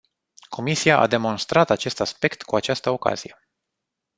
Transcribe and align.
Comisia 0.49 0.99
a 0.99 1.07
demonstrat 1.07 1.69
acest 1.69 1.99
aspect 2.01 2.41
cu 2.41 2.55
această 2.55 2.89
ocazie. 2.89 3.35